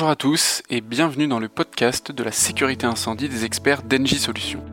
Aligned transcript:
Bonjour 0.00 0.12
à 0.12 0.16
tous 0.16 0.62
et 0.70 0.80
bienvenue 0.80 1.28
dans 1.28 1.38
le 1.38 1.48
podcast 1.50 2.10
de 2.10 2.24
la 2.24 2.32
sécurité 2.32 2.86
incendie 2.86 3.28
des 3.28 3.44
experts 3.44 3.82
d'Engie 3.82 4.18
Solutions. 4.18 4.64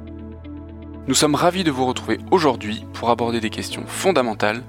Nous 1.06 1.16
sommes 1.16 1.36
ravis 1.36 1.66
de 1.66 1.70
vous 1.70 1.86
retrouver 1.86 2.18
aujourd'hui 2.32 2.86
pour 2.94 3.10
aborder 3.10 3.42
des 3.42 3.50
questions 3.50 3.86
fondamentales 3.88 4.64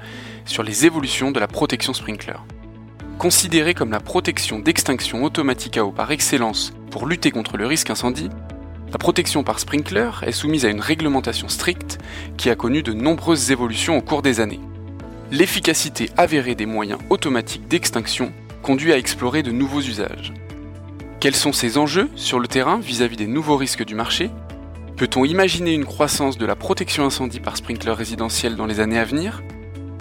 sur 0.46 0.64
les 0.64 0.84
évolutions 0.84 1.30
de 1.30 1.38
la 1.38 1.46
protection 1.46 1.92
sprinkler. 1.92 2.34
Considérée 3.18 3.72
comme 3.72 3.92
la 3.92 4.00
protection 4.00 4.58
d'extinction 4.58 5.22
automatique 5.22 5.76
à 5.76 5.84
eau 5.84 5.92
par 5.92 6.10
excellence 6.10 6.72
pour 6.90 7.06
lutter 7.06 7.30
contre 7.30 7.56
le 7.56 7.66
risque 7.66 7.90
incendie, 7.90 8.28
la 8.90 8.98
protection 8.98 9.44
par 9.44 9.60
sprinkler 9.60 10.10
est 10.22 10.32
soumise 10.32 10.64
à 10.64 10.70
une 10.70 10.80
réglementation 10.80 11.48
stricte 11.48 11.98
qui 12.36 12.50
a 12.50 12.56
connu 12.56 12.82
de 12.82 12.94
nombreuses 12.94 13.52
évolutions 13.52 13.96
au 13.96 14.02
cours 14.02 14.22
des 14.22 14.40
années. 14.40 14.60
L'efficacité 15.30 16.10
avérée 16.16 16.56
des 16.56 16.66
moyens 16.66 16.98
automatiques 17.10 17.68
d'extinction 17.68 18.32
conduit 18.60 18.92
à 18.92 18.98
explorer 18.98 19.44
de 19.44 19.52
nouveaux 19.52 19.82
usages. 19.82 20.32
Quels 21.20 21.34
sont 21.34 21.52
ces 21.52 21.78
enjeux 21.78 22.08
sur 22.14 22.38
le 22.38 22.46
terrain 22.46 22.78
vis-à-vis 22.78 23.16
des 23.16 23.26
nouveaux 23.26 23.56
risques 23.56 23.84
du 23.84 23.96
marché 23.96 24.30
Peut-on 24.96 25.24
imaginer 25.24 25.72
une 25.72 25.84
croissance 25.84 26.38
de 26.38 26.46
la 26.46 26.54
protection 26.54 27.04
incendie 27.04 27.40
par 27.40 27.56
sprinkler 27.56 27.90
résidentiel 27.90 28.54
dans 28.54 28.66
les 28.66 28.78
années 28.78 29.00
à 29.00 29.04
venir 29.04 29.42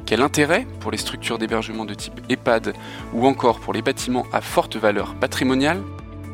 Quel 0.05 0.21
intérêt 0.21 0.67
pour 0.79 0.91
les 0.91 0.99
structures 0.99 1.39
d'hébergement 1.39 1.85
de 1.85 1.95
type 1.95 2.21
EHPAD 2.29 2.73
ou 3.13 3.25
encore 3.25 3.59
pour 3.59 3.73
les 3.73 3.81
bâtiments 3.81 4.27
à 4.31 4.41
forte 4.41 4.75
valeur 4.75 5.15
patrimoniale 5.15 5.81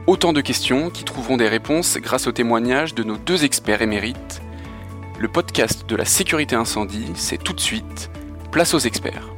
Autant 0.06 0.34
de 0.34 0.42
questions 0.42 0.90
qui 0.90 1.06
trouveront 1.06 1.38
des 1.38 1.48
réponses 1.48 1.98
grâce 1.98 2.28
au 2.28 2.34
témoignage 2.34 2.94
de 2.94 3.04
nos 3.04 3.16
deux 3.16 3.46
experts 3.46 3.82
émérites. 3.82 4.42
Le 5.18 5.30
podcast 5.30 5.86
de 5.88 5.96
la 5.96 6.04
sécurité 6.04 6.58
incendie, 6.58 7.10
c'est 7.16 7.42
tout 7.42 7.54
de 7.54 7.62
suite 7.62 8.12
Place 8.52 8.74
aux 8.74 8.80
experts. 8.80 9.33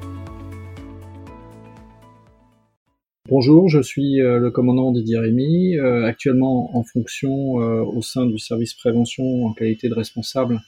Bonjour, 3.27 3.69
je 3.69 3.81
suis 3.81 4.21
euh, 4.21 4.37
le 4.37 4.51
commandant 4.51 4.91
Didier 4.91 5.17
Rémy, 5.17 5.77
euh, 5.77 6.05
actuellement 6.05 6.77
en 6.77 6.83
fonction 6.83 7.59
euh, 7.59 7.81
au 7.81 8.03
sein 8.03 8.27
du 8.27 8.37
service 8.37 8.75
prévention 8.75 9.47
en 9.47 9.53
qualité 9.53 9.89
de 9.89 9.95
responsable 9.95 10.61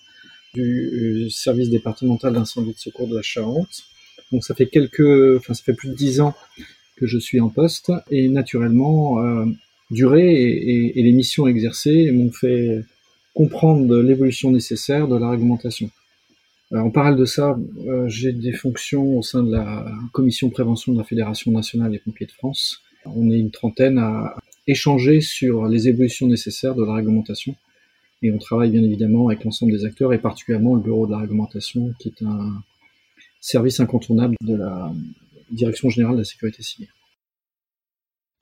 du 0.56 1.30
service 1.30 1.70
départemental 1.70 2.34
d'incendie 2.34 2.74
de 2.74 2.80
secours 2.80 3.08
de 3.08 3.16
la 3.16 3.22
Charente. 3.22 3.84
Donc 4.32 4.44
ça 4.44 4.56
fait 4.56 4.66
quelques, 4.66 5.38
enfin 5.38 5.54
ça 5.54 5.62
fait 5.64 5.76
plus 5.76 5.90
de 5.90 5.94
dix 5.94 6.20
ans 6.20 6.34
que 6.96 7.06
je 7.06 7.20
suis 7.20 7.40
en 7.40 7.50
poste 7.50 7.92
et 8.10 8.28
naturellement 8.28 9.18
durée 9.92 10.34
et, 10.34 11.00
et 11.00 11.04
les 11.04 11.12
missions 11.12 11.46
exercées 11.48 12.10
m'ont 12.12 12.32
fait 12.32 12.84
comprendre 13.36 13.98
l'évolution 13.98 14.50
nécessaire 14.50 15.08
de 15.08 15.16
la 15.16 15.30
réglementation. 15.30 15.92
Euh, 16.74 16.80
en 16.80 16.90
parallèle 16.90 17.20
de 17.20 17.26
ça, 17.26 17.58
euh, 17.88 18.08
j'ai 18.08 18.34
des 18.34 18.54
fonctions 18.54 19.18
au 19.18 19.22
sein 19.22 19.44
de 19.44 19.52
la 19.52 19.86
commission 20.12 20.50
prévention 20.50 20.94
de 20.94 20.98
la 20.98 21.04
Fédération 21.04 21.52
nationale 21.52 21.92
des 21.92 22.00
pompiers 22.00 22.26
de 22.26 22.32
France. 22.32 22.82
On 23.06 23.30
est 23.32 23.40
une 23.40 23.52
trentaine 23.52 24.00
à 24.00 24.36
échanger 24.68 25.22
sur 25.22 25.66
les 25.68 25.88
évolutions 25.88 26.28
nécessaires 26.28 26.76
de 26.76 26.84
la 26.84 26.94
réglementation. 26.94 27.56
Et 28.22 28.32
on 28.32 28.38
travaille 28.38 28.72
bien 28.72 28.84
évidemment 28.84 29.30
avec 29.30 29.44
l'ensemble 29.44 29.72
des 29.72 29.86
acteurs 29.86 30.12
et 30.12 30.18
particulièrement 30.18 30.76
le 30.76 30.82
bureau 30.82 31.06
de 31.06 31.12
la 31.12 31.20
réglementation 31.20 31.94
qui 32.00 32.10
est 32.10 32.24
un 32.24 32.62
service 33.40 33.80
incontournable 33.80 34.36
de 34.42 34.56
la 34.56 34.92
Direction 35.50 35.90
générale 35.90 36.16
de 36.16 36.22
la 36.22 36.26
sécurité 36.26 36.62
civile. 36.62 36.90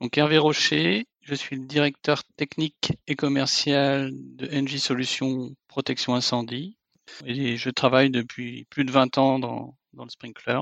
Donc 0.02 0.18
Hervé 0.18 0.40
Rocher, 0.40 1.06
je 1.22 1.36
suis 1.36 1.56
le 1.56 1.66
directeur 1.66 2.24
technique 2.36 2.94
et 3.08 3.16
commercial 3.16 4.12
de 4.14 4.48
NJ 4.48 4.78
Solutions 4.78 5.54
Protection 5.68 6.16
Incendie. 6.16 6.76
Je 7.26 7.70
travaille 7.70 8.10
depuis 8.10 8.66
plus 8.70 8.86
de 8.86 8.92
20 8.92 9.18
ans 9.18 9.40
dans, 9.40 9.78
le 9.94 10.10
sprinkler. 10.10 10.60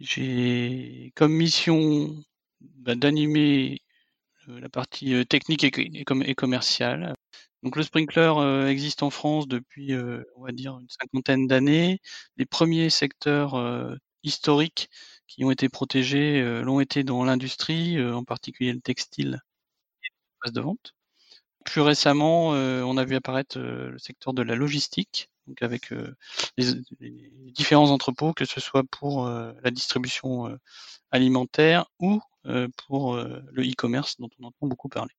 J'ai 0.00 1.12
comme 1.14 1.32
mission 1.32 2.22
bah, 2.60 2.94
d'animer 2.94 3.80
euh, 4.48 4.60
la 4.60 4.68
partie 4.68 5.14
euh, 5.14 5.24
technique 5.24 5.64
et, 5.64 6.04
commerciale. 6.34 7.14
Donc 7.62 7.76
le 7.76 7.82
sprinkler 7.82 8.32
euh, 8.36 8.68
existe 8.68 9.02
en 9.02 9.10
France 9.10 9.48
depuis, 9.48 9.94
on 10.36 10.44
va 10.44 10.52
dire, 10.52 10.78
une 10.78 10.88
cinquantaine 10.88 11.46
d'années. 11.46 12.00
Les 12.36 12.46
premiers 12.46 12.90
secteurs 12.90 13.96
historiques 14.22 14.90
qui 15.26 15.44
ont 15.44 15.50
été 15.50 15.68
protégés 15.68 16.42
l'ont 16.62 16.80
été 16.80 17.04
dans 17.04 17.24
l'industrie, 17.24 18.02
en 18.04 18.24
particulier 18.24 18.72
le 18.72 18.80
textile 18.80 19.40
et 20.04 20.08
les 20.46 20.52
de 20.52 20.60
vente. 20.60 20.92
Plus 21.64 21.80
récemment, 21.80 22.50
on 22.50 22.96
a 22.98 23.04
vu 23.04 23.16
apparaître 23.16 23.58
le 23.58 23.98
secteur 23.98 24.34
de 24.34 24.42
la 24.42 24.54
logistique 24.56 25.30
donc 25.46 25.62
avec 25.62 25.92
euh, 25.92 26.14
les, 26.56 26.74
différents 27.52 27.90
entrepôts, 27.90 28.32
que 28.32 28.44
ce 28.44 28.60
soit 28.60 28.84
pour 28.90 29.26
euh, 29.26 29.52
la 29.62 29.70
distribution 29.70 30.48
euh, 30.48 30.56
alimentaire 31.10 31.86
ou 32.00 32.20
pour 32.76 33.16
le 33.16 33.62
e-commerce 33.62 34.20
dont 34.20 34.28
on 34.38 34.44
entend 34.44 34.66
beaucoup 34.66 34.90
parler. 34.90 35.14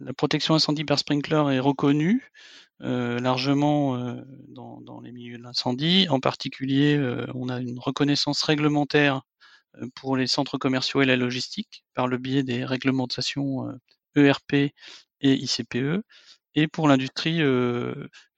La 0.00 0.12
protection 0.12 0.56
incendie 0.56 0.84
par 0.84 0.98
sprinkler 0.98 1.44
est 1.52 1.60
reconnue 1.60 2.32
largement 2.80 4.16
dans, 4.48 5.00
les 5.04 5.12
milieux 5.12 5.38
de 5.38 5.44
l'incendie. 5.44 6.08
En 6.10 6.18
particulier, 6.18 6.98
on 7.32 7.48
a 7.48 7.60
une 7.60 7.78
reconnaissance 7.78 8.42
réglementaire 8.42 9.22
pour 9.94 10.16
les 10.16 10.26
centres 10.26 10.58
commerciaux 10.58 11.00
et 11.00 11.06
la 11.06 11.14
logistique 11.14 11.84
par 11.94 12.08
le 12.08 12.18
biais 12.18 12.42
des 12.42 12.64
réglementations 12.64 13.72
ERP 14.16 14.52
e 14.52 14.70
et 15.20 15.34
ICPE 15.34 16.02
et 16.54 16.68
pour 16.68 16.88
l'industrie 16.88 17.40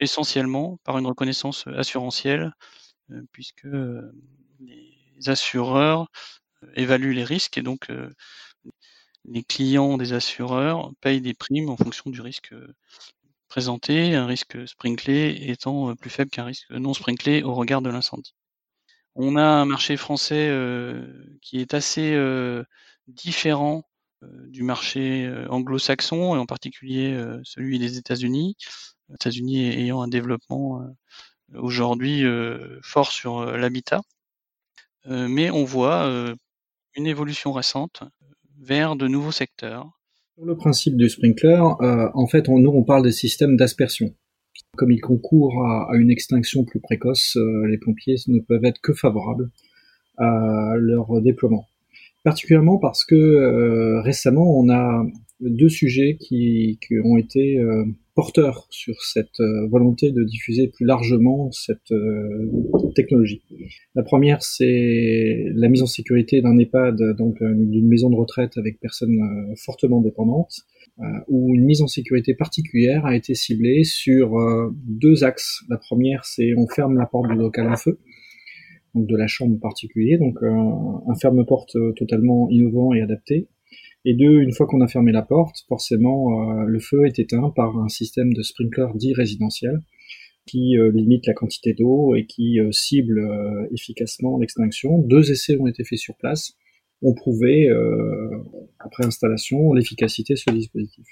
essentiellement 0.01 0.79
par 0.85 0.99
une 0.99 1.07
reconnaissance 1.07 1.67
assurantielle, 1.69 2.53
puisque 3.33 3.67
les 4.61 5.29
assureurs 5.29 6.09
évaluent 6.75 7.15
les 7.15 7.25
risques 7.25 7.59
et 7.59 7.63
donc 7.63 7.89
les 9.25 9.43
clients 9.45 9.97
des 9.99 10.13
assureurs 10.13 10.91
payent 11.01 11.21
des 11.21 11.35
primes 11.35 11.71
en 11.71 11.77
fonction 11.77 12.11
du 12.11 12.21
risque 12.21 12.55
présenté, 13.49 14.15
un 14.15 14.27
risque 14.27 14.67
sprinklé 14.67 15.37
étant 15.51 15.95
plus 15.97 16.11
faible 16.11 16.31
qu'un 16.31 16.45
risque 16.45 16.71
non 16.71 16.95
sprinklé 16.95 17.43
au 17.43 17.55
regard 17.55 17.83
de 17.83 17.91
l'incendie. 17.91 18.35
On 19.15 19.37
a 19.37 19.43
un 19.43 19.67
marché 19.67 19.97
français 19.97 20.51
qui 21.43 21.61
est 21.61 21.75
assez 21.75 22.17
différent 23.07 23.79
euh, 23.79 23.92
du 24.49 24.63
marché 24.63 25.27
euh, 25.27 25.47
anglo-saxon 25.49 26.37
et 26.37 26.39
en 26.39 26.47
particulier 26.47 27.13
euh, 27.13 27.41
celui 27.45 27.79
des 27.79 27.99
États-Unis. 27.99 28.57
États-Unis 29.13 29.69
ayant 29.69 30.01
un 30.01 30.09
développement 30.09 30.81
aujourd'hui 31.55 32.25
fort 32.83 33.13
sur 33.13 33.45
l'habitat. 33.45 34.01
mais 35.05 35.51
on 35.51 35.65
voit 35.65 36.35
une 36.97 37.07
évolution 37.07 37.53
récente 37.53 38.05
vers 38.59 38.97
de 38.97 39.09
nouveaux 39.09 39.33
secteurs. 39.33 39.91
le 40.43 40.57
principe 40.57 40.97
du 40.97 41.11
sprinkler, 41.11 41.59
en 41.59 42.27
fait, 42.27 42.49
nous 42.49 42.71
on 42.71 42.85
parle 42.85 43.03
des 43.03 43.13
systèmes 43.13 43.59
d'aspersion. 43.59 44.15
Comme 44.77 44.93
ils 44.93 45.03
concourent 45.03 45.63
à, 45.63 45.95
une 45.97 46.11
extinction 46.11 46.65
plus 46.65 46.81
précoce, 46.81 47.37
les 47.69 47.77
pompiers 47.77 48.17
ne 48.29 48.41
peuvent 48.41 48.65
être 48.65 48.81
que 48.81 48.95
favorables 48.95 49.51
à 50.17 50.73
leur 50.79 51.21
déploiement 51.21 51.67
particulièrement 52.25 52.79
parce 52.79 53.05
que 53.05 53.15
euh, 53.15 54.01
récemment 54.01 54.59
on 54.59 54.71
a 54.71 55.05
deux 55.41 55.69
sujets 55.69 56.17
qui, 56.21 56.79
ont 57.05 57.17
été 57.17 57.59
euh, 57.59 57.85
porteurs 58.15 58.69
sur 58.71 59.03
cette 59.03 59.41
euh, 59.41 59.67
volonté 59.67 60.13
de 60.13 60.23
diffuser 60.23 60.69
plus 60.69 60.87
largement 60.87 61.51
cette 61.51 61.93
technologie. 62.95 63.43
La 63.95 64.03
première, 64.03 64.43
c'est 64.43 65.47
la 65.55 65.69
mise 65.69 65.83
en 65.83 65.87
sécurité 65.87 66.43
d'un 66.43 66.57
EHPAD, 66.59 67.17
donc 67.17 67.43
d'une 67.43 67.89
maison 67.89 68.09
de 68.11 68.17
retraite 68.17 68.57
avec 68.57 68.79
personnes 68.79 69.19
fortement 69.57 70.01
dépendantes, 70.01 70.61
où 71.27 71.55
une 71.55 71.65
mise 71.65 71.83
en 71.83 71.89
sécurité 71.89 72.35
particulière 72.35 73.07
a 73.07 73.17
été 73.17 73.35
ciblée 73.35 73.83
sur 73.83 74.39
deux 74.87 75.25
axes. 75.25 75.65
La 75.69 75.79
première, 75.79 76.25
c'est 76.25 76.55
on 76.57 76.69
ferme 76.69 76.97
la 76.99 77.07
porte 77.07 77.29
du 77.29 77.37
local 77.37 77.69
en 77.69 77.77
feu 77.77 77.99
donc 78.95 79.07
de 79.07 79.17
la 79.17 79.27
chambre 79.27 79.57
en 79.57 79.59
particulier, 79.59 80.19
donc 80.19 80.43
euh, 80.43 80.49
un 80.49 81.15
ferme-porte 81.15 81.77
euh, 81.77 81.93
totalement 81.93 82.49
innovant 82.51 82.93
et 82.93 83.01
adapté. 83.01 83.49
Et 84.05 84.15
deux, 84.15 84.41
une 84.41 84.53
fois 84.53 84.67
qu'on 84.67 84.81
a 84.81 84.89
fermé 84.89 85.13
la 85.13 85.23
porte, 85.23 85.65
forcément 85.69 86.61
euh, 86.61 86.65
le 86.67 86.81
feu 86.81 87.07
est 87.07 87.19
éteint 87.19 87.51
par 87.55 87.79
un 87.79 87.89
système 87.89 88.33
de 88.35 88.43
sprinkler 88.43 88.89
dit 88.95 89.15
résidentiel 89.15 89.81
qui 90.45 90.75
limite 90.93 91.25
la 91.29 91.35
quantité 91.35 91.73
d'eau 91.73 92.17
et 92.17 92.27
qui 92.27 92.59
cible 92.73 93.23
efficacement 93.73 94.39
l'extinction. 94.39 94.99
Deux 94.99 95.31
essais 95.31 95.57
ont 95.57 95.69
été 95.69 95.85
faits 95.85 96.01
sur 96.01 96.17
place, 96.17 96.55
ont 97.01 97.15
prouvé, 97.15 97.71
après 98.81 99.07
installation, 99.07 99.73
l'efficacité 99.73 100.35
de 100.35 100.39
ce 100.41 100.51
dispositif. 100.51 101.07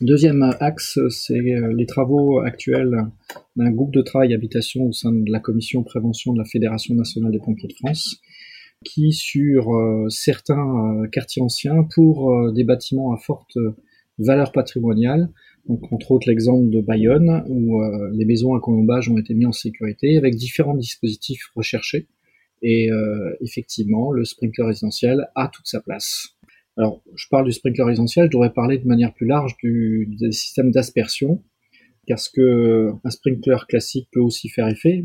Deuxième 0.00 0.44
axe, 0.60 0.96
c'est 1.10 1.34
euh, 1.34 1.74
les 1.76 1.84
travaux 1.84 2.38
actuels 2.38 3.06
d'un 3.56 3.70
groupe 3.72 3.92
de 3.92 4.00
travail 4.00 4.32
habitation 4.32 4.84
au 4.84 4.92
sein 4.92 5.10
de 5.10 5.28
la 5.28 5.40
commission 5.40 5.82
prévention 5.82 6.32
de 6.32 6.38
la 6.38 6.44
Fédération 6.44 6.94
nationale 6.94 7.32
des 7.32 7.40
pompiers 7.40 7.66
de 7.66 7.72
France, 7.72 8.20
qui 8.84 9.12
sur 9.12 9.74
euh, 9.74 10.08
certains 10.08 11.02
euh, 11.02 11.08
quartiers 11.08 11.42
anciens, 11.42 11.82
pour 11.96 12.52
des 12.52 12.62
bâtiments 12.62 13.12
à 13.12 13.16
forte 13.16 13.58
valeur 14.18 14.52
patrimoniale, 14.52 15.30
donc 15.68 15.92
entre 15.92 16.12
autres 16.12 16.28
l'exemple 16.28 16.70
de 16.70 16.80
Bayonne, 16.80 17.42
où 17.48 17.80
les 18.12 18.24
maisons 18.24 18.54
à 18.54 18.60
colombage 18.60 19.08
ont 19.10 19.18
été 19.18 19.34
mises 19.34 19.46
en 19.46 19.52
sécurité 19.52 20.16
avec 20.16 20.34
différents 20.34 20.76
dispositifs 20.76 21.50
recherchés. 21.54 22.06
Et 22.62 22.88
effectivement, 23.40 24.10
le 24.10 24.24
sprinkler 24.24 24.64
résidentiel 24.64 25.28
a 25.34 25.48
toute 25.48 25.66
sa 25.66 25.80
place. 25.80 26.37
Alors, 26.78 27.02
je 27.16 27.26
parle 27.28 27.46
du 27.46 27.52
sprinkler 27.52 27.92
essentiel, 27.92 28.26
je 28.26 28.30
devrais 28.30 28.52
parler 28.52 28.78
de 28.78 28.86
manière 28.86 29.12
plus 29.12 29.26
large 29.26 29.56
du, 29.56 30.08
des 30.20 30.30
systèmes 30.30 30.70
d'aspersion, 30.70 31.42
parce 32.06 32.28
que 32.28 32.92
un 33.02 33.10
sprinkler 33.10 33.56
classique 33.68 34.08
peut 34.12 34.20
aussi 34.20 34.48
faire 34.48 34.68
effet. 34.68 35.02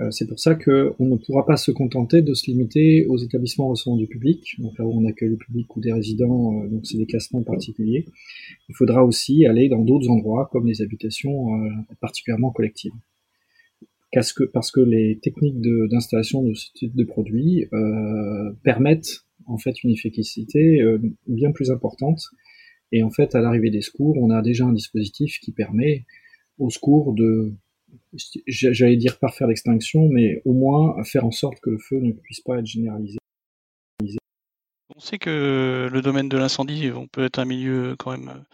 Euh, 0.00 0.10
c'est 0.10 0.26
pour 0.26 0.38
ça 0.38 0.54
qu'on 0.54 0.94
ne 1.00 1.16
pourra 1.16 1.46
pas 1.46 1.56
se 1.56 1.70
contenter 1.70 2.20
de 2.20 2.34
se 2.34 2.50
limiter 2.50 3.06
aux 3.06 3.16
établissements 3.16 3.68
recevant 3.68 3.96
du 3.96 4.06
public, 4.06 4.54
donc 4.58 4.78
là 4.78 4.84
où 4.86 4.92
on 4.92 5.06
accueille 5.06 5.30
le 5.30 5.36
public 5.36 5.74
ou 5.76 5.80
des 5.80 5.92
résidents, 5.92 6.62
euh, 6.62 6.68
donc 6.68 6.86
c'est 6.86 6.98
des 6.98 7.06
classements 7.06 7.42
particuliers. 7.42 8.06
Il 8.68 8.74
faudra 8.74 9.02
aussi 9.02 9.46
aller 9.46 9.70
dans 9.70 9.82
d'autres 9.82 10.10
endroits, 10.10 10.50
comme 10.52 10.66
les 10.66 10.82
habitations 10.82 11.54
euh, 11.54 11.70
particulièrement 12.00 12.50
collectives. 12.50 12.92
Parce 14.12 14.34
que, 14.34 14.44
parce 14.44 14.70
que 14.70 14.80
les 14.80 15.18
techniques 15.22 15.58
d'installation 15.90 16.42
de, 16.42 16.52
ce 16.52 16.70
type 16.74 16.94
de 16.94 17.04
produit 17.04 17.64
permettent 18.62 19.24
en 19.46 19.58
fait 19.58 19.82
une 19.82 19.90
efficacité 19.90 20.80
bien 21.26 21.52
plus 21.52 21.70
importante. 21.70 22.22
Et 22.92 23.02
en 23.02 23.10
fait, 23.10 23.34
à 23.34 23.40
l'arrivée 23.40 23.70
des 23.70 23.80
secours, 23.80 24.16
on 24.18 24.30
a 24.30 24.42
déjà 24.42 24.66
un 24.66 24.72
dispositif 24.72 25.38
qui 25.40 25.52
permet 25.52 26.04
au 26.58 26.70
secours 26.70 27.14
de 27.14 27.54
j'allais 28.46 28.96
dire 28.96 29.18
par 29.18 29.34
faire 29.34 29.48
l'extinction, 29.48 30.08
mais 30.10 30.42
au 30.44 30.52
moins 30.52 31.02
faire 31.04 31.24
en 31.24 31.30
sorte 31.30 31.60
que 31.60 31.70
le 31.70 31.78
feu 31.78 31.98
ne 32.00 32.12
puisse 32.12 32.40
pas 32.40 32.58
être 32.58 32.66
généralisé. 32.66 33.18
On 34.94 35.00
sait 35.00 35.18
que 35.18 35.88
le 35.90 36.02
domaine 36.02 36.28
de 36.28 36.36
l'incendie, 36.36 36.90
peut 37.12 37.24
être 37.24 37.38
un 37.38 37.44
milieu 37.44 37.96
quand 37.98 38.10
même 38.10 38.44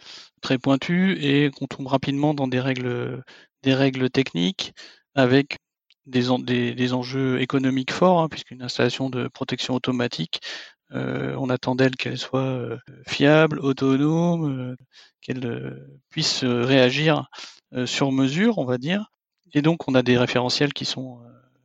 très 0.41 0.57
pointu 0.57 1.17
et 1.21 1.51
qu'on 1.51 1.67
tombe 1.67 1.87
rapidement 1.87 2.33
dans 2.33 2.47
des 2.47 2.59
règles, 2.59 3.23
des 3.63 3.73
règles 3.73 4.09
techniques 4.09 4.73
avec 5.15 5.57
des, 6.05 6.73
des, 6.73 6.93
enjeux 6.93 7.41
économiques 7.41 7.91
forts, 7.91 8.21
hein, 8.21 8.29
puisqu'une 8.29 8.63
installation 8.63 9.09
de 9.09 9.27
protection 9.27 9.75
automatique, 9.75 10.39
euh, 10.93 11.35
on 11.37 11.49
attend 11.49 11.75
d'elle 11.75 11.95
qu'elle 11.95 12.17
soit 12.17 12.41
euh, 12.41 12.77
fiable, 13.07 13.59
autonome, 13.59 14.71
euh, 14.71 14.75
qu'elle 15.21 15.87
puisse 16.09 16.43
réagir 16.43 17.27
sur 17.85 18.11
mesure, 18.11 18.57
on 18.57 18.65
va 18.65 18.77
dire. 18.77 19.11
Et 19.53 19.61
donc, 19.61 19.87
on 19.87 19.95
a 19.95 20.01
des 20.01 20.17
référentiels 20.17 20.73
qui 20.73 20.85
sont 20.85 21.19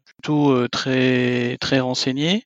plutôt 0.05 0.69
très, 0.69 1.57
très 1.59 1.81
renseignés. 1.81 2.45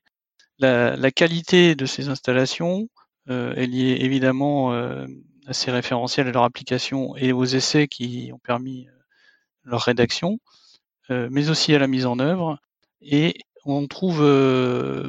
La, 0.58 0.96
la 0.96 1.10
qualité 1.10 1.74
de 1.74 1.86
ces 1.86 2.08
installations 2.08 2.88
est 3.28 3.66
liée 3.66 3.98
évidemment 4.00 4.72
à 4.72 5.52
ces 5.52 5.70
référentiels, 5.70 6.28
à 6.28 6.32
leur 6.32 6.44
application 6.44 7.16
et 7.16 7.32
aux 7.32 7.44
essais 7.44 7.88
qui 7.88 8.30
ont 8.32 8.38
permis 8.38 8.86
leur 9.64 9.80
rédaction, 9.80 10.38
mais 11.08 11.50
aussi 11.50 11.74
à 11.74 11.78
la 11.78 11.88
mise 11.88 12.06
en 12.06 12.18
œuvre. 12.20 12.58
Et 13.00 13.34
on 13.74 13.86
trouve 13.86 14.20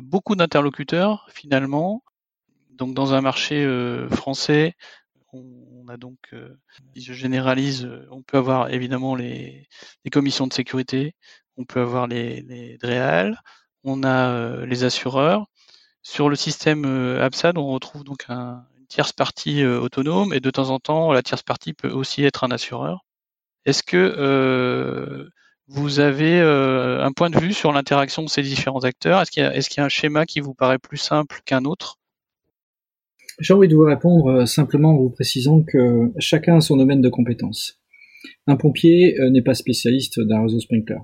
beaucoup 0.02 0.36
d'interlocuteurs 0.36 1.28
finalement. 1.32 2.04
Donc 2.72 2.94
dans 2.94 3.14
un 3.14 3.22
marché 3.22 3.68
français, 4.12 4.76
on, 5.34 5.88
a 5.88 5.98
donc, 5.98 6.18
euh, 6.34 6.56
généralise, 6.96 7.86
euh, 7.86 8.08
on 8.12 8.22
peut 8.22 8.38
avoir 8.38 8.70
évidemment 8.70 9.16
les, 9.16 9.68
commissions 10.12 10.48
de 10.48 10.54
sécurité, 10.54 11.16
on 11.58 11.66
peut 11.66 11.82
avoir 11.82 12.08
les, 12.08 12.78
DREAL, 12.80 13.42
on 13.84 14.04
a 14.04 14.30
euh, 14.32 14.66
les 14.66 14.84
assureurs. 14.84 15.46
Sur 16.02 16.30
le 16.30 16.36
système 16.36 16.86
ABSAD, 16.86 17.58
on 17.58 17.68
retrouve 17.68 18.04
donc 18.04 18.26
un, 18.30 18.66
une 18.80 18.88
tierce 18.88 19.12
partie 19.12 19.66
autonome 19.66 20.34
et 20.34 20.40
de 20.40 20.50
temps 20.50 20.70
en 20.70 20.80
temps, 20.80 21.12
la 21.12 21.22
tierce 21.22 21.44
partie 21.44 21.74
peut 21.74 21.90
aussi 21.90 22.24
être 22.24 22.44
un 22.44 22.52
assureur. 22.52 23.06
Est-ce 23.66 23.84
que 23.84 25.30
vous 25.69 26.00
avez 26.00 26.39
un 26.42 27.12
point 27.12 27.30
de 27.30 27.39
vue 27.39 27.54
sur 27.54 27.71
l'interaction 27.71 28.24
de 28.24 28.30
ces 28.30 28.42
différents 28.42 28.83
acteurs? 28.83 29.21
Est-ce 29.21 29.31
qu'il 29.31 29.44
y, 29.44 29.80
a 29.80 29.86
un 29.86 29.89
schéma 29.89 30.25
qui 30.25 30.39
vous 30.39 30.54
paraît 30.54 30.80
plus 30.80 30.98
simple 30.98 31.42
qu'un 31.45 31.66
autre? 31.66 32.00
J'ai 33.39 33.54
envie 33.54 33.69
de 33.69 33.75
vous 33.75 33.86
répondre 33.86 34.27
euh, 34.27 34.45
simplement 34.45 34.89
en 34.89 34.98
vous 34.98 35.10
précisant 35.10 35.63
que 35.63 36.12
chacun 36.18 36.57
a 36.57 36.62
son 36.62 36.75
domaine 36.75 37.01
de 37.01 37.07
compétences. 37.07 37.80
Un 38.48 38.57
pompier 38.57 39.18
euh, 39.19 39.30
n'est 39.30 39.42
pas 39.42 39.54
spécialiste 39.54 40.19
d'un 40.19 40.44
réseau 40.44 40.60
sprinkler. 40.60 40.98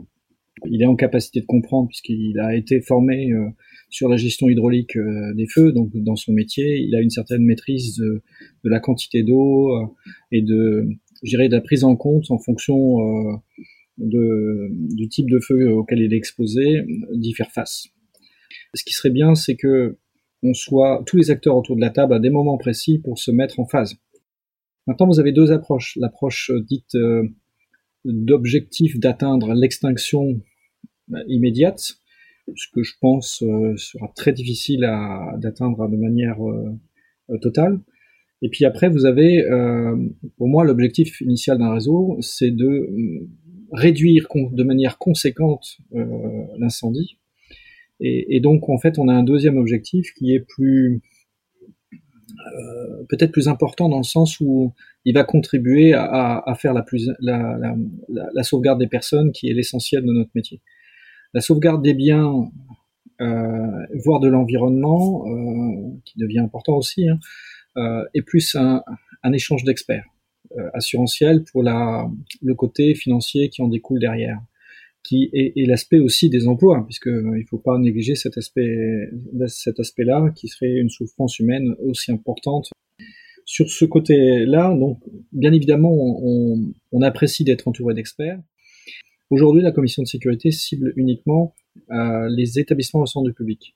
Il 0.70 0.82
est 0.82 0.86
en 0.86 0.96
capacité 0.96 1.40
de 1.40 1.46
comprendre 1.46 1.88
puisqu'il 1.88 2.38
a 2.40 2.54
été 2.54 2.82
formé 2.82 3.32
euh, 3.32 3.48
sur 3.90 4.10
la 4.10 4.18
gestion 4.18 4.50
hydraulique 4.50 4.98
des 5.36 5.48
feux, 5.48 5.72
donc 5.72 5.92
dans 5.94 6.18
son 6.18 6.34
métier, 6.34 6.80
il 6.80 6.94
a 6.96 7.02
une 7.02 7.12
certaine 7.12 7.44
maîtrise 7.44 7.98
de, 7.98 8.22
la 8.64 8.80
quantité 8.82 9.24
d'eau 9.24 9.72
et 10.34 10.42
de, 10.42 10.90
de 11.24 11.56
la 11.56 11.62
prise 11.62 11.86
en 11.86 11.96
compte 11.96 12.30
en 12.30 12.38
fonction 12.38 12.98
de, 13.98 14.70
du 14.96 15.08
type 15.08 15.30
de 15.30 15.40
feu 15.40 15.72
auquel 15.72 16.00
il 16.00 16.14
est 16.14 16.18
exposé, 16.18 16.86
d'y 17.14 17.34
faire 17.34 17.52
face. 17.52 17.88
Ce 18.74 18.84
qui 18.84 18.94
serait 18.94 19.10
bien, 19.10 19.36
c'est 19.36 19.56
que 19.56 19.98
on 20.44 20.54
soit 20.54 21.04
tous 21.08 21.18
les 21.18 21.32
acteurs 21.32 21.58
autour 21.58 21.76
de 21.76 21.82
la 21.82 21.90
table 21.90 22.14
à 22.14 22.20
des 22.20 22.30
moments 22.30 22.58
précis 22.58 23.00
pour 23.00 23.18
se 23.18 23.32
mettre 23.32 23.60
en 23.60 23.66
phase. 23.66 23.96
Maintenant, 24.88 25.08
vous 25.08 25.20
avez 25.20 25.32
deux 25.32 25.52
approches. 25.52 25.98
L'approche 26.00 26.52
euh, 26.52 26.62
dite 26.62 26.96
euh, 26.96 27.28
d'objectif 28.04 29.00
d'atteindre 29.00 29.54
l'extinction 29.54 30.42
euh, 31.14 31.24
immédiate, 31.28 31.96
ce 32.56 32.68
que 32.72 32.84
je 32.84 32.94
pense 33.02 33.40
sera 33.78 34.08
très 34.16 34.32
difficile 34.32 34.82
d'atteindre 35.38 35.90
de 35.90 35.98
manière 35.98 36.38
totale. 37.42 37.80
Et 38.44 38.50
puis 38.50 38.66
après, 38.66 38.88
vous 38.88 39.06
avez, 39.06 39.44
pour 40.38 40.48
moi, 40.48 40.64
l'objectif 40.64 41.22
initial 41.22 41.58
d'un 41.58 41.74
réseau, 41.74 42.18
c'est 42.22 42.52
de 42.52 43.28
réduire 43.72 44.28
de 44.34 44.64
manière 44.64 44.98
conséquente 44.98 45.78
l'incendie 46.58 47.18
et, 48.00 48.40
donc, 48.42 48.70
en 48.70 48.78
fait, 48.78 49.00
on 49.00 49.08
a 49.08 49.14
un 49.14 49.24
deuxième 49.24 49.58
objectif 49.58 50.14
qui 50.16 50.34
est 50.34 50.42
plus, 50.42 51.02
euh, 51.94 53.04
peut-être 53.08 53.32
plus 53.32 53.48
important 53.48 53.88
dans 53.88 53.98
le 53.98 54.04
sens 54.04 54.40
où 54.42 54.74
il 55.06 55.14
va 55.14 55.24
contribuer 55.24 55.94
à, 55.94 56.44
faire 56.60 56.74
la, 56.74 56.82
plus, 56.82 57.10
la, 57.20 57.58
la, 57.58 57.76
la, 58.10 58.44
sauvegarde 58.44 58.80
des 58.80 58.88
personnes, 58.88 59.32
qui 59.32 59.50
est 59.50 59.54
l'essentiel 59.54 60.04
de 60.04 60.12
notre 60.12 60.32
métier. 60.36 60.62
La 61.34 61.40
sauvegarde 61.40 61.82
des 61.84 61.94
biens, 61.94 62.50
euh, 63.22 63.86
voire 64.04 64.20
de 64.20 64.28
l'environnement, 64.28 65.26
euh, 65.28 65.98
qui 66.04 66.20
devient 66.20 66.40
important 66.40 66.76
aussi, 66.76 67.08
hein, 67.08 67.20
euh, 67.78 68.04
est 68.14 68.24
plus 68.24 68.56
un 68.56 69.34
échange 69.34 69.64
d'experts 69.64 70.06
euh, 70.58 70.70
assurantiel 70.74 71.44
pour 71.44 71.64
la, 71.64 72.10
le 72.42 72.56
côté 72.56 72.96
financier 72.96 73.50
qui 73.50 73.62
en 73.62 73.68
découle 73.68 74.00
derrière 74.00 74.40
qui 75.06 75.30
est, 75.34 75.68
l'aspect 75.68 76.00
aussi 76.00 76.30
des 76.30 76.48
emplois, 76.48 76.84
puisque 76.86 77.08
euh, 77.08 77.38
il 77.40 77.46
faut 77.46 77.60
pas 77.60 77.78
négliger 77.78 78.16
cet 78.16 78.38
aspect, 78.38 79.10
cet 79.48 79.80
aspect-là, 79.80 80.32
qui 80.36 80.48
serait 80.48 80.74
une 80.78 80.90
souffrance 80.90 81.38
humaine 81.40 81.76
aussi 81.84 82.12
importante. 82.12 82.72
Sur 83.46 83.70
ce 83.70 83.86
côté-là, 83.86 84.76
donc, 84.76 85.00
bien 85.32 85.54
évidemment, 85.54 85.94
on, 85.94 87.02
apprécie 87.04 87.44
d'être 87.44 87.68
entouré 87.68 87.94
d'experts. 87.94 88.40
Aujourd'hui, 89.30 89.62
la 89.62 89.72
commission 89.72 90.02
de 90.02 90.08
sécurité 90.08 90.50
cible 90.50 90.92
uniquement 90.96 91.54
euh, 91.92 92.28
les 92.30 92.58
établissements 92.58 93.02
au 93.02 93.06
centre 93.06 93.28
du 93.28 93.34
public. 93.34 93.76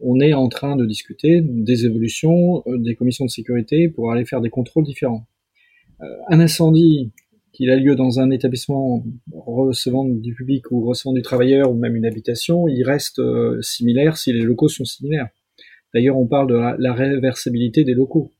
On 0.00 0.20
est 0.20 0.34
en 0.34 0.48
train 0.48 0.76
de 0.76 0.84
discuter 0.84 1.40
des 1.40 1.86
évolutions 1.86 2.62
des 2.66 2.94
commissions 2.94 3.24
de 3.24 3.30
sécurité 3.30 3.88
pour 3.88 4.10
aller 4.10 4.24
faire 4.24 4.40
des 4.40 4.50
contrôles 4.50 4.84
différents. 4.84 5.26
Euh, 6.02 6.06
un 6.28 6.40
incendie 6.40 7.12
qu'il 7.52 7.70
a 7.70 7.76
lieu 7.76 7.96
dans 7.96 8.20
un 8.20 8.30
établissement 8.30 9.02
recevant 9.32 10.04
du 10.04 10.34
public 10.34 10.70
ou 10.70 10.84
recevant 10.84 11.14
du 11.14 11.22
travailleur 11.22 11.72
ou 11.72 11.74
même 11.74 11.96
une 11.96 12.04
habitation, 12.04 12.68
il 12.68 12.82
reste 12.84 13.18
euh, 13.18 13.60
similaire 13.62 14.18
si 14.18 14.32
les 14.32 14.42
locaux 14.42 14.68
sont 14.68 14.84
similaires. 14.84 15.28
D'ailleurs, 15.94 16.18
on 16.18 16.26
parle 16.26 16.48
de 16.48 16.54
la, 16.54 16.92
réversibilité 16.92 17.82
des 17.84 17.94
locaux 17.94 18.30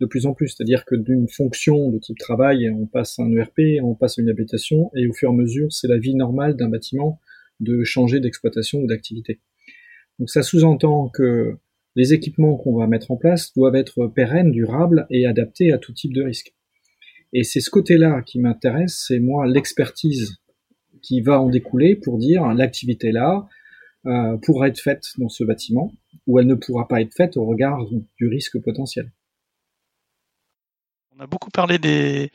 de 0.00 0.06
plus 0.06 0.26
en 0.26 0.34
plus, 0.34 0.48
c'est-à-dire 0.48 0.84
que 0.84 0.94
d'une 0.94 1.28
fonction 1.28 1.90
de 1.90 1.98
type 1.98 2.18
travail, 2.18 2.70
on 2.70 2.86
passe 2.86 3.18
à 3.18 3.22
un 3.22 3.32
ERP, 3.32 3.82
on 3.82 3.94
passe 3.94 4.18
à 4.18 4.22
une 4.22 4.28
habitation, 4.28 4.90
et 4.94 5.08
au 5.08 5.12
fur 5.12 5.30
et 5.30 5.32
à 5.32 5.34
mesure, 5.34 5.72
c'est 5.72 5.88
la 5.88 5.98
vie 5.98 6.14
normale 6.14 6.54
d'un 6.54 6.68
bâtiment 6.68 7.18
de 7.60 7.82
changer 7.82 8.20
d'exploitation 8.20 8.80
ou 8.80 8.86
d'activité. 8.86 9.40
Donc 10.18 10.30
ça 10.30 10.42
sous-entend 10.42 11.08
que 11.08 11.56
les 11.96 12.12
équipements 12.12 12.56
qu'on 12.56 12.76
va 12.76 12.86
mettre 12.86 13.10
en 13.10 13.16
place 13.16 13.52
doivent 13.54 13.74
être 13.74 14.06
pérennes, 14.06 14.52
durables 14.52 15.06
et 15.10 15.26
adaptés 15.26 15.72
à 15.72 15.78
tout 15.78 15.92
type 15.92 16.12
de 16.12 16.22
risque. 16.22 16.54
Et 17.32 17.44
c'est 17.44 17.60
ce 17.60 17.70
côté-là 17.70 18.22
qui 18.22 18.40
m'intéresse, 18.40 19.04
c'est 19.06 19.18
moi 19.18 19.46
l'expertise 19.46 20.38
qui 21.02 21.20
va 21.20 21.40
en 21.40 21.48
découler 21.48 21.96
pour 21.96 22.18
dire 22.18 22.46
l'activité 22.54 23.12
là 23.12 23.46
euh, 24.06 24.36
pourra 24.38 24.68
être 24.68 24.80
faite 24.80 25.04
dans 25.18 25.28
ce 25.28 25.44
bâtiment 25.44 25.92
ou 26.26 26.38
elle 26.38 26.46
ne 26.46 26.54
pourra 26.54 26.88
pas 26.88 27.00
être 27.00 27.14
faite 27.14 27.36
au 27.36 27.44
regard 27.44 27.84
du 28.16 28.28
risque 28.28 28.58
potentiel. 28.62 29.12
On 31.16 31.20
a 31.20 31.26
beaucoup 31.26 31.50
parlé 31.50 31.78
des, 31.78 32.30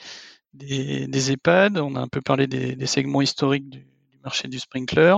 des, 0.54 1.32
EHPAD, 1.32 1.78
on 1.78 1.96
a 1.96 2.02
un 2.02 2.08
peu 2.08 2.22
parlé 2.22 2.48
des, 2.48 2.86
segments 2.86 3.22
historiques 3.22 3.70
du, 3.70 3.86
marché 4.24 4.48
du 4.48 4.60
sprinkler. 4.60 5.16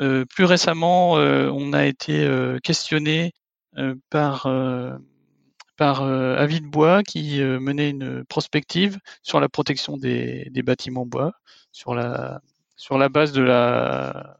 Euh, 0.00 0.24
plus 0.24 0.44
récemment, 0.44 1.18
euh, 1.18 1.50
on 1.50 1.72
a 1.72 1.86
été 1.86 2.28
questionné 2.62 3.32
par 4.10 4.46
par 5.80 6.02
euh, 6.02 6.36
Avis 6.36 6.60
de 6.60 6.66
Bois 6.66 7.02
qui 7.02 7.40
euh, 7.40 7.58
menait 7.58 7.88
une 7.88 8.22
prospective 8.26 8.98
sur 9.22 9.40
la 9.40 9.48
protection 9.48 9.96
des, 9.96 10.50
bâtiments 10.62 11.06
bois, 11.06 11.32
sur 11.72 11.94
la, 11.94 12.42
sur 12.76 12.98
la 12.98 13.08
base 13.08 13.32
de 13.32 13.40
la, 13.40 14.36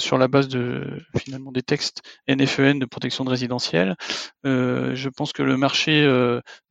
sur 0.00 0.18
la 0.18 0.26
base 0.26 0.48
de 0.48 1.00
finalement 1.16 1.52
des 1.52 1.62
textes 1.62 2.02
NFEN 2.26 2.78
e 2.78 2.80
de 2.80 2.84
protection 2.84 3.22
de 3.22 3.30
résidentiel. 3.30 3.94
Euh, 4.44 4.92
je 4.96 5.08
pense 5.08 5.32
que 5.32 5.44
le 5.44 5.56
marché 5.56 6.04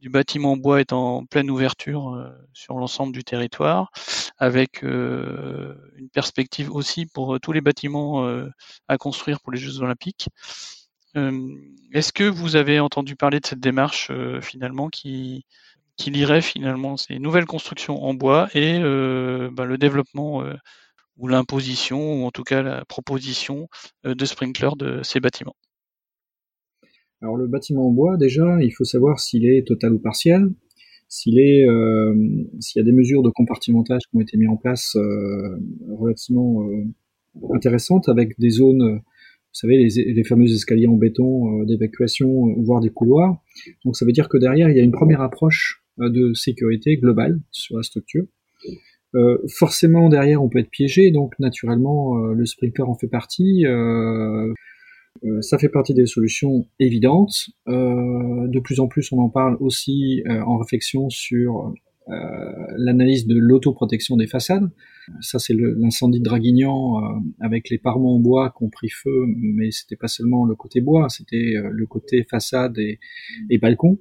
du 0.01 0.09
bâtiment 0.09 0.51
en 0.51 0.57
bois 0.57 0.81
est 0.81 0.91
en 0.91 1.25
pleine 1.25 1.49
ouverture 1.49 2.33
sur 2.51 2.79
l'ensemble 2.79 3.13
du 3.13 3.23
territoire, 3.23 3.91
avec 4.39 4.81
une 4.81 6.09
perspective 6.11 6.69
aussi 6.69 7.05
pour 7.05 7.39
tous 7.39 7.53
les 7.53 7.61
bâtiments 7.61 8.27
à 8.89 8.97
construire 8.97 9.39
pour 9.39 9.53
les 9.53 9.57
Jeux 9.57 9.79
Olympiques. 9.79 10.27
Est-ce 11.15 12.13
que 12.13 12.23
vous 12.23 12.55
avez 12.55 12.79
entendu 12.79 13.15
parler 13.15 13.39
de 13.39 13.45
cette 13.45 13.59
démarche 13.59 14.11
finalement 14.41 14.89
qui 14.89 15.45
qui 15.97 16.09
lirait 16.09 16.41
finalement 16.41 16.97
ces 16.97 17.19
nouvelles 17.19 17.45
constructions 17.45 18.03
en 18.03 18.13
bois 18.13 18.49
et 18.55 18.79
bah, 18.79 19.65
le 19.65 19.77
développement 19.77 20.43
ou 21.21 21.27
l'imposition, 21.27 22.21
ou 22.21 22.25
en 22.25 22.31
tout 22.31 22.43
cas 22.43 22.61
la 22.61 22.83
proposition 22.85 23.67
euh, 24.05 24.15
de 24.15 24.25
sprinkler 24.25 24.69
de 24.77 25.01
ces 25.03 25.19
bâtiments? 25.19 25.55
Alors 27.21 27.37
le 27.37 27.47
bâtiment 27.47 27.87
en 27.87 27.91
bois, 27.91 28.17
déjà, 28.17 28.61
il 28.61 28.71
faut 28.71 28.83
savoir 28.83 29.19
s'il 29.19 29.45
est 29.45 29.65
total 29.65 29.93
ou 29.93 29.99
partiel, 29.99 30.51
s'il 31.07 31.39
est, 31.39 31.67
euh, 31.67 32.15
s'il 32.59 32.79
y 32.79 32.83
a 32.83 32.85
des 32.85 32.91
mesures 32.91 33.21
de 33.21 33.29
compartimentage 33.29 34.01
qui 34.09 34.17
ont 34.17 34.21
été 34.21 34.37
mises 34.37 34.49
en 34.49 34.57
place 34.57 34.95
euh, 34.95 35.59
relativement 35.91 36.67
intéressantes 37.53 38.09
avec 38.09 38.39
des 38.39 38.49
zones, 38.49 39.01
savez, 39.53 39.77
les, 39.77 40.23
fameux 40.23 40.47
escaliers 40.47 40.87
en 40.87 40.95
béton 40.95 41.63
d'évacuation, 41.63 42.53
voire 42.59 42.79
des 42.81 42.89
couloirs. 42.89 43.41
Donc 43.85 43.95
ça 43.95 44.05
veut 44.05 44.11
dire 44.11 44.29
que 44.29 44.37
derrière, 44.37 44.69
il 44.69 44.77
y 44.77 44.79
a 44.79 44.83
une 44.83 44.91
première 44.91 45.21
approche 45.21 45.83
de 45.97 46.33
sécurité 46.33 46.97
globale 46.97 47.39
sur 47.51 47.77
la 47.77 47.83
structure. 47.83 48.25
Euh, 49.13 49.37
forcément 49.49 50.07
derrière 50.07 50.41
on 50.41 50.47
peut 50.47 50.59
être 50.59 50.69
piégé, 50.69 51.11
donc 51.11 51.37
naturellement 51.37 52.17
euh, 52.17 52.33
le 52.33 52.45
sprinkler 52.45 52.85
en 52.85 52.95
fait 52.95 53.07
partie. 53.07 53.65
Euh, 53.65 54.53
ça 55.41 55.57
fait 55.57 55.69
partie 55.69 55.93
des 55.93 56.05
solutions 56.05 56.65
évidentes. 56.79 57.49
de 57.67 58.59
plus 58.59 58.79
en 58.79 58.87
plus 58.87 59.11
on 59.11 59.19
en 59.19 59.29
parle 59.29 59.57
aussi 59.59 60.23
en 60.27 60.57
réflexion 60.57 61.09
sur 61.09 61.73
l'analyse 62.77 63.25
de 63.25 63.35
l'autoprotection 63.37 64.17
des 64.17 64.27
façades. 64.27 64.69
Ça 65.21 65.39
c'est 65.39 65.53
l'incendie 65.53 66.19
de 66.19 66.23
Draguignan 66.23 67.21
avec 67.39 67.69
les 67.69 67.77
parements 67.77 68.15
en 68.15 68.19
bois 68.19 68.53
qui 68.57 68.63
ont 68.63 68.69
pris 68.69 68.89
feu, 68.89 69.25
mais 69.37 69.71
c'était 69.71 69.95
pas 69.95 70.07
seulement 70.07 70.45
le 70.45 70.55
côté 70.55 70.81
bois, 70.81 71.07
c'était 71.09 71.55
le 71.71 71.85
côté 71.85 72.23
façade 72.29 72.77
et, 72.77 72.99
et 73.49 73.57
balcon. 73.57 73.97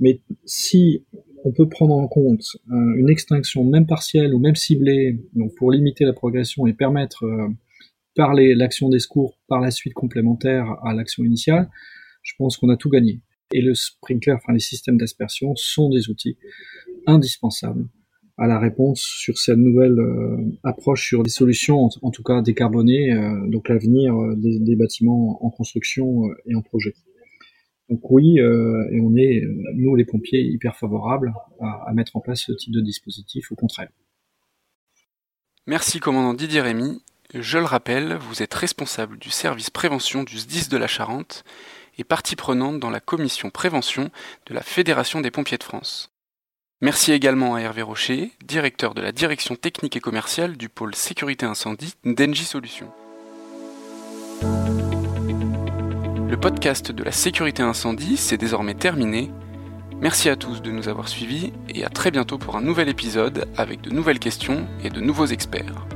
Mais 0.00 0.20
si 0.44 1.04
on 1.44 1.52
peut 1.52 1.68
prendre 1.68 1.94
en 1.94 2.08
compte 2.08 2.56
euh, 2.70 2.94
une 2.96 3.10
extinction 3.10 3.64
même 3.64 3.86
partielle 3.86 4.34
ou 4.34 4.38
même 4.38 4.56
ciblée, 4.56 5.18
pour 5.56 5.70
limiter 5.70 6.04
la 6.04 6.12
progression 6.12 6.66
et 6.66 6.72
permettre 6.72 7.24
euh, 7.24 7.48
l'action 8.54 8.88
des 8.88 8.98
secours 8.98 9.38
par 9.48 9.60
la 9.60 9.70
suite 9.70 9.94
complémentaire 9.94 10.76
à 10.84 10.92
l'action 10.92 11.24
initiale, 11.24 11.70
je 12.22 12.34
pense 12.36 12.56
qu'on 12.56 12.68
a 12.68 12.76
tout 12.76 12.90
gagné. 12.90 13.20
Et 13.52 13.62
le 13.62 13.74
sprinkler, 13.74 14.32
enfin 14.32 14.52
les 14.52 14.60
systèmes 14.60 14.98
d'aspersion 14.98 15.54
sont 15.56 15.88
des 15.88 16.10
outils 16.10 16.36
indispensables 17.06 17.88
à 18.36 18.46
la 18.46 18.58
réponse 18.58 19.02
sur 19.02 19.36
cette 19.38 19.58
nouvelle 19.58 19.98
euh, 19.98 20.36
approche 20.64 21.06
sur 21.06 21.22
des 21.22 21.30
solutions, 21.30 21.88
en, 22.00 22.10
tout 22.10 22.22
cas 22.22 22.40
décarbonées, 22.40 23.14
donc 23.48 23.68
l'avenir 23.68 24.14
des, 24.36 24.58
des, 24.58 24.76
bâtiments 24.76 25.44
en 25.44 25.50
construction 25.50 26.22
et 26.46 26.54
en 26.54 26.62
projet. 26.62 26.94
Donc 27.90 28.08
oui, 28.08 28.38
euh, 28.38 28.88
et 28.92 29.00
on 29.00 29.16
est, 29.16 29.42
nous 29.74 29.96
les 29.96 30.04
pompiers, 30.04 30.42
hyper 30.42 30.76
favorables 30.76 31.34
à, 31.60 31.92
mettre 31.92 32.16
en 32.16 32.20
place 32.20 32.42
ce 32.42 32.52
type 32.52 32.72
de 32.72 32.80
dispositif, 32.80 33.50
au 33.50 33.56
contraire. 33.56 33.90
Merci 35.66 35.98
commandant 35.98 36.32
Didier 36.32 36.60
Rémy. 36.60 37.02
Je 37.34 37.58
le 37.58 37.64
rappelle, 37.64 38.14
vous 38.14 38.42
êtes 38.42 38.54
responsable 38.54 39.18
du 39.18 39.30
service 39.30 39.70
prévention 39.70 40.22
du 40.22 40.38
SDIS 40.38 40.68
de 40.68 40.76
la 40.76 40.86
Charente 40.86 41.44
et 41.98 42.04
partie 42.04 42.36
prenante 42.36 42.78
dans 42.78 42.90
la 42.90 43.00
commission 43.00 43.50
prévention 43.50 44.10
de 44.46 44.54
la 44.54 44.62
Fédération 44.62 45.20
des 45.20 45.32
pompiers 45.32 45.58
de 45.58 45.64
France. 45.64 46.09
Merci 46.82 47.12
également 47.12 47.56
à 47.56 47.60
Hervé 47.60 47.82
Rocher, 47.82 48.32
directeur 48.42 48.94
de 48.94 49.02
la 49.02 49.12
direction 49.12 49.54
technique 49.54 49.96
et 49.96 50.00
commerciale 50.00 50.56
du 50.56 50.70
pôle 50.70 50.94
sécurité 50.94 51.44
incendie 51.44 51.92
d'Engie 52.06 52.46
Solutions. 52.46 52.90
Le 54.40 56.36
podcast 56.40 56.90
de 56.90 57.04
la 57.04 57.12
sécurité 57.12 57.62
incendie, 57.62 58.16
c'est 58.16 58.38
désormais 58.38 58.72
terminé. 58.72 59.30
Merci 60.00 60.30
à 60.30 60.36
tous 60.36 60.62
de 60.62 60.70
nous 60.70 60.88
avoir 60.88 61.08
suivis 61.08 61.52
et 61.68 61.84
à 61.84 61.90
très 61.90 62.10
bientôt 62.10 62.38
pour 62.38 62.56
un 62.56 62.62
nouvel 62.62 62.88
épisode 62.88 63.46
avec 63.58 63.82
de 63.82 63.90
nouvelles 63.90 64.18
questions 64.18 64.66
et 64.82 64.88
de 64.88 65.00
nouveaux 65.00 65.26
experts. 65.26 65.86